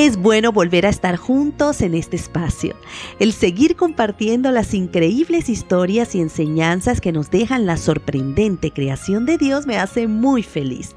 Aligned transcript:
Es 0.00 0.16
bueno 0.16 0.50
volver 0.50 0.86
a 0.86 0.88
estar 0.88 1.18
juntos 1.18 1.82
en 1.82 1.94
este 1.94 2.16
espacio, 2.16 2.74
el 3.18 3.34
seguir 3.34 3.76
compartiendo 3.76 4.50
las 4.50 4.72
increíbles 4.72 5.50
historias 5.50 6.14
y 6.14 6.22
enseñanzas 6.22 7.02
que 7.02 7.12
nos 7.12 7.30
dejan 7.30 7.66
la 7.66 7.76
sorprendente 7.76 8.70
creación 8.70 9.26
de 9.26 9.36
Dios 9.36 9.66
me 9.66 9.76
hace 9.76 10.06
muy 10.06 10.42
feliz. 10.42 10.96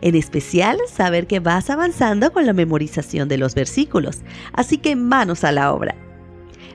En 0.00 0.14
especial, 0.14 0.78
saber 0.90 1.26
que 1.26 1.40
vas 1.40 1.68
avanzando 1.68 2.32
con 2.32 2.46
la 2.46 2.54
memorización 2.54 3.28
de 3.28 3.36
los 3.36 3.54
versículos, 3.54 4.20
así 4.54 4.78
que 4.78 4.96
manos 4.96 5.44
a 5.44 5.52
la 5.52 5.74
obra. 5.74 5.94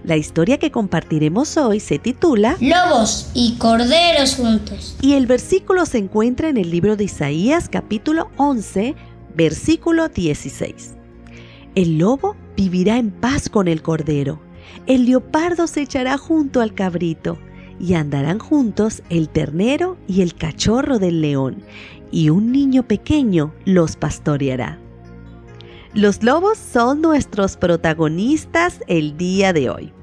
La 0.04 0.16
historia 0.16 0.60
que 0.60 0.70
compartiremos 0.70 1.58
hoy 1.58 1.80
se 1.80 1.98
titula 1.98 2.56
Lobos 2.62 3.32
y 3.34 3.56
corderos 3.58 4.36
juntos. 4.36 4.96
Y 5.02 5.14
el 5.14 5.26
versículo 5.26 5.88
se 5.88 5.98
encuentra 5.98 6.50
en 6.50 6.58
el 6.58 6.70
libro 6.70 6.96
de 6.96 7.06
Isaías 7.06 7.68
capítulo 7.68 8.30
11, 8.38 8.94
versículo 9.34 10.08
16. 10.08 10.98
El 11.76 11.98
lobo 11.98 12.36
vivirá 12.56 12.98
en 12.98 13.10
paz 13.10 13.50
con 13.50 13.68
el 13.68 13.82
cordero, 13.82 14.40
el 14.86 15.06
leopardo 15.06 15.68
se 15.68 15.82
echará 15.82 16.18
junto 16.18 16.62
al 16.62 16.74
cabrito, 16.74 17.38
y 17.80 17.96
andarán 17.96 18.38
juntos 18.40 19.02
el 19.10 19.30
ternero 19.30 19.98
y 20.08 20.22
el 20.22 20.36
cachorro 20.36 21.00
del 21.00 21.22
león, 21.22 21.64
y 22.12 22.30
un 22.30 22.52
niño 22.52 22.84
pequeño 22.84 23.54
los 23.66 23.96
pastoreará. 23.96 24.80
Los 25.94 26.24
lobos 26.24 26.58
son 26.58 27.02
nuestros 27.02 27.58
protagonistas 27.58 28.80
el 28.88 29.18
día 29.18 29.54
de 29.54 29.70
hoy. 29.70 29.94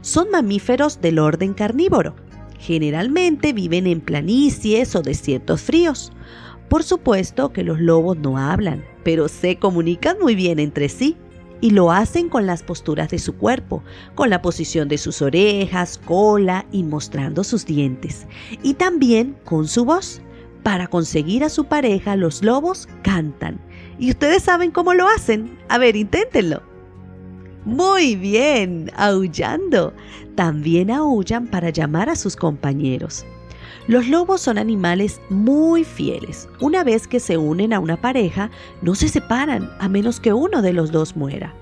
Son 0.00 0.30
mamíferos 0.30 1.00
del 1.00 1.18
orden 1.18 1.54
carnívoro. 1.54 2.14
Generalmente 2.58 3.52
viven 3.52 3.86
en 3.86 4.00
planicies 4.00 4.94
o 4.94 5.02
desiertos 5.02 5.62
fríos. 5.62 6.12
Por 6.68 6.82
supuesto 6.82 7.52
que 7.52 7.64
los 7.64 7.80
lobos 7.80 8.18
no 8.18 8.36
hablan, 8.36 8.84
pero 9.04 9.28
se 9.28 9.56
comunican 9.58 10.18
muy 10.20 10.34
bien 10.34 10.58
entre 10.58 10.88
sí 10.88 11.16
y 11.60 11.70
lo 11.70 11.90
hacen 11.90 12.28
con 12.28 12.46
las 12.46 12.62
posturas 12.62 13.10
de 13.10 13.18
su 13.18 13.36
cuerpo, 13.36 13.82
con 14.14 14.30
la 14.30 14.42
posición 14.42 14.88
de 14.88 14.98
sus 14.98 15.22
orejas, 15.22 15.98
cola 16.04 16.66
y 16.70 16.84
mostrando 16.84 17.42
sus 17.42 17.64
dientes, 17.64 18.26
y 18.62 18.74
también 18.74 19.36
con 19.44 19.66
su 19.66 19.84
voz. 19.84 20.20
Para 20.62 20.88
conseguir 20.88 21.44
a 21.44 21.48
su 21.48 21.64
pareja, 21.64 22.16
los 22.16 22.42
lobos 22.42 22.88
cantan. 23.02 23.58
¿Y 23.98 24.10
ustedes 24.10 24.42
saben 24.42 24.70
cómo 24.70 24.92
lo 24.92 25.08
hacen? 25.08 25.58
A 25.68 25.78
ver, 25.78 25.96
inténtenlo. 25.96 26.62
Muy 27.64 28.16
bien, 28.16 28.90
aullando. 28.96 29.94
También 30.34 30.90
aullan 30.90 31.46
para 31.46 31.70
llamar 31.70 32.10
a 32.10 32.16
sus 32.16 32.36
compañeros. 32.36 33.24
Los 33.86 34.08
lobos 34.08 34.40
son 34.40 34.58
animales 34.58 35.20
muy 35.30 35.84
fieles. 35.84 36.48
Una 36.60 36.84
vez 36.84 37.06
que 37.06 37.20
se 37.20 37.36
unen 37.36 37.72
a 37.72 37.80
una 37.80 38.00
pareja, 38.00 38.50
no 38.82 38.94
se 38.94 39.08
separan 39.08 39.70
a 39.78 39.88
menos 39.88 40.20
que 40.20 40.32
uno 40.32 40.62
de 40.62 40.72
los 40.72 40.92
dos 40.92 41.16
muera. 41.16 41.54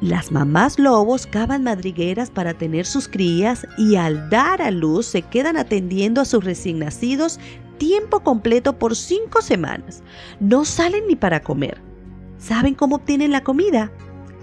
Las 0.00 0.30
mamás 0.30 0.78
lobos 0.78 1.26
cavan 1.26 1.64
madrigueras 1.64 2.30
para 2.30 2.52
tener 2.52 2.84
sus 2.84 3.08
crías 3.08 3.66
y 3.78 3.96
al 3.96 4.28
dar 4.28 4.60
a 4.60 4.70
luz 4.70 5.06
se 5.06 5.22
quedan 5.22 5.56
atendiendo 5.56 6.20
a 6.20 6.26
sus 6.26 6.44
recién 6.44 6.80
nacidos 6.80 7.40
tiempo 7.78 8.20
completo 8.20 8.78
por 8.78 8.94
cinco 8.94 9.40
semanas. 9.40 10.02
No 10.38 10.64
salen 10.64 11.06
ni 11.08 11.16
para 11.16 11.40
comer. 11.40 11.80
¿Saben 12.38 12.74
cómo 12.74 12.96
obtienen 12.96 13.32
la 13.32 13.42
comida? 13.42 13.90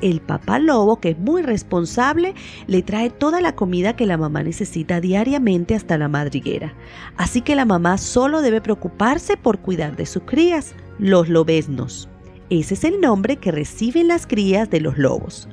El 0.03 0.19
papá 0.19 0.59
lobo, 0.59 0.99
que 0.99 1.11
es 1.11 1.17
muy 1.17 1.43
responsable, 1.43 2.35
le 2.67 2.81
trae 2.81 3.09
toda 3.09 3.39
la 3.39 3.55
comida 3.55 3.95
que 3.95 4.05
la 4.05 4.17
mamá 4.17 4.43
necesita 4.43 4.99
diariamente 4.99 5.75
hasta 5.75 5.97
la 5.97 6.09
madriguera. 6.09 6.73
Así 7.15 7.39
que 7.39 7.55
la 7.55 7.63
mamá 7.63 7.97
solo 7.97 8.41
debe 8.41 8.59
preocuparse 8.59 9.37
por 9.37 9.59
cuidar 9.59 9.95
de 9.95 10.05
sus 10.05 10.23
crías, 10.23 10.75
los 10.99 11.29
lobesnos. 11.29 12.09
Ese 12.49 12.73
es 12.73 12.83
el 12.83 12.99
nombre 12.99 13.37
que 13.37 13.53
reciben 13.53 14.09
las 14.09 14.27
crías 14.27 14.69
de 14.69 14.81
los 14.81 14.97
lobos. 14.97 15.47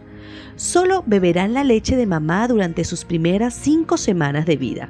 Solo 0.56 1.04
beberán 1.06 1.54
la 1.54 1.62
leche 1.62 1.94
de 1.94 2.06
mamá 2.06 2.48
durante 2.48 2.82
sus 2.82 3.04
primeras 3.04 3.54
cinco 3.54 3.96
semanas 3.98 4.46
de 4.46 4.56
vida. 4.56 4.88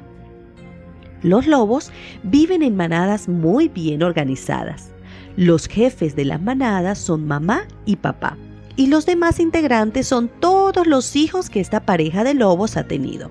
Los 1.21 1.45
lobos 1.45 1.91
viven 2.23 2.63
en 2.63 2.75
manadas 2.75 3.29
muy 3.29 3.67
bien 3.67 4.01
organizadas. 4.01 4.91
Los 5.37 5.67
jefes 5.67 6.15
de 6.15 6.25
las 6.25 6.41
manadas 6.41 6.97
son 6.97 7.27
mamá 7.27 7.67
y 7.85 7.97
papá, 7.97 8.37
y 8.81 8.87
los 8.87 9.05
demás 9.05 9.39
integrantes 9.39 10.07
son 10.07 10.27
todos 10.27 10.87
los 10.87 11.15
hijos 11.15 11.51
que 11.51 11.59
esta 11.59 11.81
pareja 11.81 12.23
de 12.23 12.33
lobos 12.33 12.77
ha 12.77 12.87
tenido. 12.87 13.29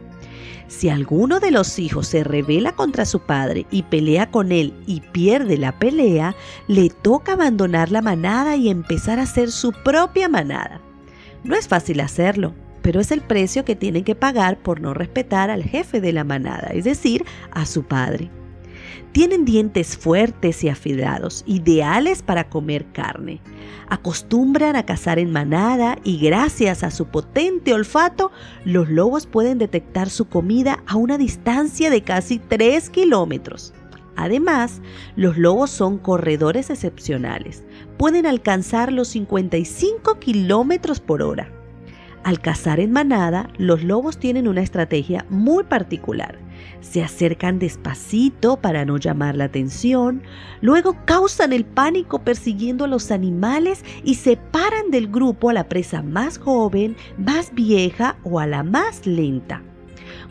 Si 0.68 0.88
alguno 0.88 1.40
de 1.40 1.50
los 1.50 1.80
hijos 1.80 2.06
se 2.06 2.22
revela 2.22 2.76
contra 2.76 3.04
su 3.04 3.18
padre 3.18 3.66
y 3.68 3.82
pelea 3.82 4.30
con 4.30 4.52
él 4.52 4.72
y 4.86 5.00
pierde 5.00 5.58
la 5.58 5.76
pelea, 5.76 6.36
le 6.68 6.88
toca 6.88 7.32
abandonar 7.32 7.90
la 7.90 8.00
manada 8.00 8.54
y 8.54 8.70
empezar 8.70 9.18
a 9.18 9.22
hacer 9.22 9.50
su 9.50 9.72
propia 9.72 10.28
manada. 10.28 10.80
No 11.42 11.56
es 11.56 11.66
fácil 11.66 11.98
hacerlo, 11.98 12.54
pero 12.80 13.00
es 13.00 13.10
el 13.10 13.20
precio 13.20 13.64
que 13.64 13.74
tienen 13.74 14.04
que 14.04 14.14
pagar 14.14 14.56
por 14.56 14.80
no 14.80 14.94
respetar 14.94 15.50
al 15.50 15.64
jefe 15.64 16.00
de 16.00 16.12
la 16.12 16.22
manada, 16.22 16.68
es 16.72 16.84
decir, 16.84 17.24
a 17.50 17.66
su 17.66 17.82
padre. 17.82 18.30
Tienen 19.12 19.44
dientes 19.44 19.96
fuertes 19.96 20.62
y 20.64 20.68
afilados, 20.68 21.42
ideales 21.46 22.22
para 22.22 22.48
comer 22.48 22.86
carne. 22.92 23.40
Acostumbran 23.88 24.76
a 24.76 24.86
cazar 24.86 25.18
en 25.18 25.32
manada 25.32 25.98
y 26.04 26.18
gracias 26.18 26.84
a 26.84 26.90
su 26.90 27.06
potente 27.06 27.74
olfato, 27.74 28.30
los 28.64 28.88
lobos 28.88 29.26
pueden 29.26 29.58
detectar 29.58 30.10
su 30.10 30.26
comida 30.28 30.82
a 30.86 30.96
una 30.96 31.18
distancia 31.18 31.90
de 31.90 32.02
casi 32.02 32.38
3 32.38 32.90
kilómetros. 32.90 33.74
Además, 34.16 34.82
los 35.16 35.38
lobos 35.38 35.70
son 35.70 35.98
corredores 35.98 36.70
excepcionales. 36.70 37.64
Pueden 37.96 38.26
alcanzar 38.26 38.92
los 38.92 39.08
55 39.08 40.18
kilómetros 40.18 41.00
por 41.00 41.22
hora. 41.22 41.50
Al 42.22 42.40
cazar 42.40 42.80
en 42.80 42.92
manada, 42.92 43.48
los 43.56 43.82
lobos 43.82 44.18
tienen 44.18 44.46
una 44.46 44.60
estrategia 44.60 45.24
muy 45.30 45.64
particular. 45.64 46.38
Se 46.80 47.02
acercan 47.02 47.58
despacito 47.58 48.56
para 48.56 48.84
no 48.84 48.96
llamar 48.96 49.36
la 49.36 49.44
atención, 49.44 50.22
luego 50.60 50.96
causan 51.04 51.52
el 51.52 51.64
pánico 51.64 52.20
persiguiendo 52.20 52.84
a 52.84 52.88
los 52.88 53.10
animales 53.10 53.84
y 54.04 54.14
separan 54.14 54.90
del 54.90 55.08
grupo 55.08 55.50
a 55.50 55.52
la 55.52 55.68
presa 55.68 56.02
más 56.02 56.38
joven, 56.38 56.96
más 57.18 57.54
vieja 57.54 58.16
o 58.24 58.40
a 58.40 58.46
la 58.46 58.62
más 58.62 59.06
lenta. 59.06 59.62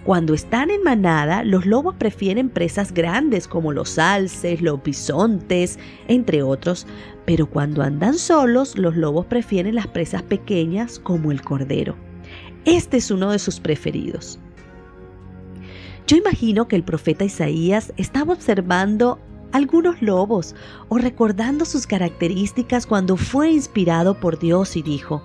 Cuando 0.04 0.34
están 0.34 0.72
en 0.72 0.82
manada, 0.82 1.44
los 1.44 1.66
lobos 1.66 1.96
prefieren 1.96 2.50
presas 2.50 2.94
grandes 2.94 3.48
como 3.48 3.74
los 3.74 4.00
alces, 4.00 4.62
los 4.62 4.82
bisontes, 4.82 5.78
entre 6.08 6.42
otros, 6.42 6.88
pero 7.26 7.48
cuando 7.48 7.84
andan 7.84 8.16
solos, 8.16 8.78
los 8.78 8.96
lobos 8.96 9.26
prefieren 9.26 9.76
las 9.76 9.88
presas 9.88 10.24
pequeñas 10.24 11.00
como 11.00 11.32
el 11.32 11.42
cordero. 11.42 11.96
Este 12.66 12.98
es 12.98 13.12
uno 13.12 13.32
de 13.32 13.40
sus 13.40 13.60
preferidos. 13.60 14.40
Yo 16.10 16.18
imagino 16.18 16.68
que 16.68 16.76
el 16.76 16.82
profeta 16.82 17.24
Isaías 17.24 17.94
estaba 17.96 18.34
observando 18.34 19.20
algunos 19.52 20.02
lobos 20.02 20.56
o 20.88 20.98
recordando 20.98 21.66
sus 21.66 21.86
características 21.86 22.88
cuando 22.88 23.16
fue 23.16 23.52
inspirado 23.52 24.20
por 24.20 24.40
Dios 24.40 24.76
y 24.76 24.82
dijo, 24.82 25.24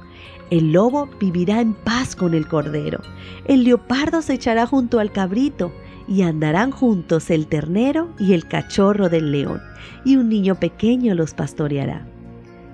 el 0.50 0.72
lobo 0.72 1.08
vivirá 1.18 1.62
en 1.62 1.72
paz 1.72 2.14
con 2.14 2.34
el 2.34 2.46
cordero, 2.46 3.00
el 3.46 3.64
leopardo 3.64 4.20
se 4.20 4.34
echará 4.34 4.66
junto 4.66 5.00
al 5.00 5.10
cabrito, 5.10 5.72
y 6.06 6.20
andarán 6.20 6.70
juntos 6.70 7.30
el 7.30 7.46
ternero 7.46 8.10
y 8.18 8.34
el 8.34 8.46
cachorro 8.46 9.08
del 9.08 9.32
león, 9.32 9.62
y 10.04 10.16
un 10.16 10.28
niño 10.28 10.56
pequeño 10.56 11.14
los 11.14 11.32
pastoreará. 11.32 12.06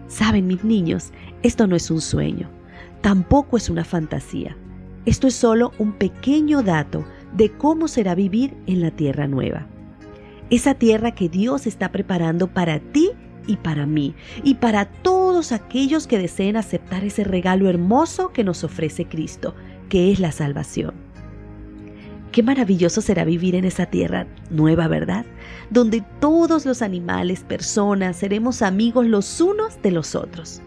Saben 0.08 0.48
mis 0.48 0.64
niños, 0.64 1.12
esto 1.44 1.68
no 1.68 1.76
es 1.76 1.88
un 1.92 2.00
sueño, 2.00 2.50
tampoco 3.02 3.56
es 3.56 3.70
una 3.70 3.84
fantasía, 3.84 4.56
esto 5.06 5.28
es 5.28 5.34
solo 5.36 5.70
un 5.78 5.92
pequeño 5.92 6.64
dato 6.64 7.04
de 7.36 7.50
cómo 7.50 7.88
será 7.88 8.14
vivir 8.14 8.56
en 8.66 8.80
la 8.80 8.90
tierra 8.90 9.26
nueva. 9.26 9.66
Esa 10.50 10.74
tierra 10.74 11.12
que 11.12 11.28
Dios 11.28 11.66
está 11.66 11.92
preparando 11.92 12.48
para 12.48 12.80
ti 12.80 13.10
y 13.46 13.56
para 13.56 13.86
mí, 13.86 14.14
y 14.42 14.54
para 14.56 14.84
todos 14.84 15.52
aquellos 15.52 16.06
que 16.06 16.18
deseen 16.18 16.56
aceptar 16.56 17.04
ese 17.04 17.24
regalo 17.24 17.68
hermoso 17.68 18.32
que 18.32 18.44
nos 18.44 18.64
ofrece 18.64 19.06
Cristo, 19.06 19.54
que 19.88 20.12
es 20.12 20.20
la 20.20 20.32
salvación. 20.32 20.94
Qué 22.32 22.44
maravilloso 22.44 23.00
será 23.00 23.24
vivir 23.24 23.56
en 23.56 23.64
esa 23.64 23.86
tierra 23.86 24.26
nueva, 24.50 24.86
¿verdad? 24.86 25.26
Donde 25.70 26.04
todos 26.20 26.64
los 26.64 26.80
animales, 26.80 27.40
personas, 27.40 28.16
seremos 28.16 28.62
amigos 28.62 29.06
los 29.06 29.40
unos 29.40 29.82
de 29.82 29.90
los 29.90 30.14
otros. 30.14 30.62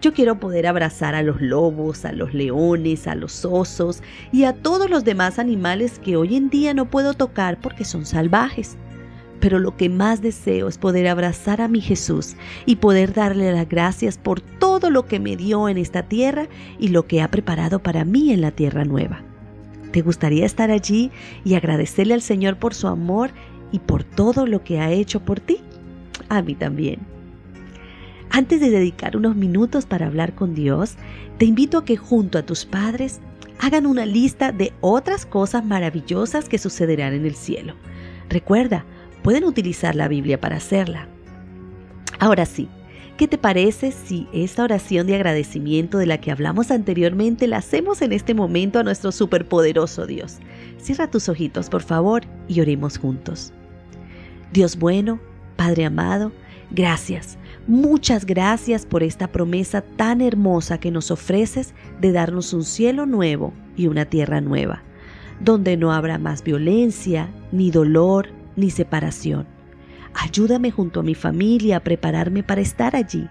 Yo 0.00 0.12
quiero 0.12 0.38
poder 0.38 0.66
abrazar 0.66 1.14
a 1.14 1.22
los 1.22 1.40
lobos, 1.40 2.04
a 2.04 2.12
los 2.12 2.34
leones, 2.34 3.06
a 3.06 3.14
los 3.14 3.44
osos 3.44 4.02
y 4.32 4.44
a 4.44 4.52
todos 4.52 4.90
los 4.90 5.04
demás 5.04 5.38
animales 5.38 5.98
que 5.98 6.16
hoy 6.16 6.36
en 6.36 6.50
día 6.50 6.74
no 6.74 6.90
puedo 6.90 7.14
tocar 7.14 7.60
porque 7.60 7.84
son 7.84 8.06
salvajes 8.06 8.76
pero 9.40 9.58
lo 9.58 9.76
que 9.76 9.88
más 9.88 10.20
deseo 10.20 10.68
es 10.68 10.78
poder 10.78 11.08
abrazar 11.08 11.60
a 11.60 11.68
mi 11.68 11.80
Jesús 11.80 12.36
y 12.66 12.76
poder 12.76 13.12
darle 13.12 13.52
las 13.52 13.68
gracias 13.68 14.18
por 14.18 14.40
todo 14.40 14.90
lo 14.90 15.06
que 15.06 15.20
me 15.20 15.36
dio 15.36 15.68
en 15.68 15.78
esta 15.78 16.02
tierra 16.02 16.48
y 16.78 16.88
lo 16.88 17.06
que 17.06 17.22
ha 17.22 17.28
preparado 17.28 17.78
para 17.78 18.04
mí 18.04 18.32
en 18.32 18.40
la 18.40 18.50
tierra 18.50 18.84
nueva. 18.84 19.22
¿Te 19.92 20.02
gustaría 20.02 20.44
estar 20.44 20.70
allí 20.70 21.10
y 21.44 21.54
agradecerle 21.54 22.14
al 22.14 22.22
Señor 22.22 22.58
por 22.58 22.74
su 22.74 22.88
amor 22.88 23.30
y 23.72 23.78
por 23.78 24.04
todo 24.04 24.46
lo 24.46 24.62
que 24.62 24.80
ha 24.80 24.90
hecho 24.90 25.20
por 25.20 25.40
ti? 25.40 25.58
A 26.28 26.42
mí 26.42 26.54
también. 26.54 27.17
Antes 28.38 28.60
de 28.60 28.70
dedicar 28.70 29.16
unos 29.16 29.34
minutos 29.34 29.84
para 29.84 30.06
hablar 30.06 30.36
con 30.36 30.54
Dios, 30.54 30.94
te 31.38 31.44
invito 31.44 31.76
a 31.76 31.84
que 31.84 31.96
junto 31.96 32.38
a 32.38 32.46
tus 32.46 32.66
padres 32.66 33.18
hagan 33.58 33.84
una 33.84 34.06
lista 34.06 34.52
de 34.52 34.72
otras 34.80 35.26
cosas 35.26 35.64
maravillosas 35.64 36.48
que 36.48 36.58
sucederán 36.58 37.14
en 37.14 37.26
el 37.26 37.34
cielo. 37.34 37.74
Recuerda, 38.28 38.84
pueden 39.24 39.42
utilizar 39.42 39.96
la 39.96 40.06
Biblia 40.06 40.40
para 40.40 40.58
hacerla. 40.58 41.08
Ahora 42.20 42.46
sí, 42.46 42.68
¿Qué 43.16 43.26
te 43.26 43.38
parece 43.38 43.90
si 43.90 44.28
esta 44.32 44.62
oración 44.62 45.08
de 45.08 45.16
agradecimiento 45.16 45.98
de 45.98 46.06
la 46.06 46.18
que 46.18 46.30
hablamos 46.30 46.70
anteriormente 46.70 47.48
la 47.48 47.56
hacemos 47.56 48.02
en 48.02 48.12
este 48.12 48.34
momento 48.34 48.78
a 48.78 48.84
nuestro 48.84 49.10
superpoderoso 49.10 50.06
Dios? 50.06 50.36
Cierra 50.76 51.10
tus 51.10 51.28
ojitos, 51.28 51.68
por 51.68 51.82
favor, 51.82 52.22
y 52.46 52.60
oremos 52.60 52.98
juntos. 52.98 53.52
Dios 54.52 54.78
bueno, 54.78 55.18
Padre 55.56 55.86
amado, 55.86 56.30
gracias, 56.70 57.36
muchas 57.68 58.26
gracias 58.26 58.84
por 58.84 59.04
esta 59.04 59.28
promesa 59.28 59.82
tan 59.82 60.20
hermosa 60.20 60.78
que 60.78 60.90
nos 60.90 61.12
ofreces 61.12 61.74
de 62.00 62.10
darnos 62.10 62.52
un 62.52 62.64
cielo 62.64 63.06
nuevo 63.06 63.52
y 63.76 63.86
una 63.86 64.06
tierra 64.06 64.40
nueva, 64.40 64.82
donde 65.38 65.76
no 65.76 65.92
habrá 65.92 66.18
más 66.18 66.42
violencia, 66.42 67.30
ni 67.52 67.70
dolor, 67.70 68.30
ni 68.56 68.70
separación 68.70 69.46
Ayúdame 70.14 70.70
junto 70.70 71.00
a 71.00 71.02
mi 71.02 71.14
familia 71.14 71.76
a 71.76 71.80
prepararme 71.80 72.42
para 72.42 72.60
estar 72.60 72.96
allí. 72.96 73.28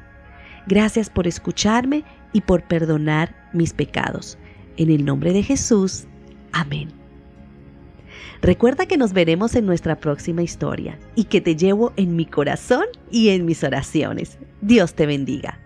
Gracias 0.68 1.10
por 1.10 1.28
escucharme 1.28 2.04
y 2.34 2.42
por 2.42 2.64
perdonar 2.64 3.36
mis 3.54 3.74
pecados. 3.74 4.38
En 4.78 4.90
el 4.90 5.04
nombre 5.04 5.34
de 5.34 5.44
Jesús. 5.44 6.06
Amén. 6.54 6.97
Recuerda 8.42 8.86
que 8.86 8.98
nos 8.98 9.14
veremos 9.14 9.56
en 9.56 9.66
nuestra 9.66 9.96
próxima 9.98 10.44
historia 10.44 10.98
y 11.16 11.26
que 11.26 11.42
te 11.42 11.56
llevo 11.56 11.94
en 11.98 12.16
mi 12.16 12.26
corazón 12.26 12.86
y 13.12 13.30
en 13.30 13.46
mis 13.46 13.64
oraciones. 13.64 14.38
Dios 14.62 14.94
te 14.94 15.06
bendiga. 15.06 15.60